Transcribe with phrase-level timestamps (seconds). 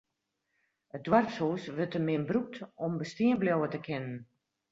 [0.95, 2.55] It doarpshûs wurdt te min brûkt
[2.85, 4.17] om bestean bliuwe te kinnen.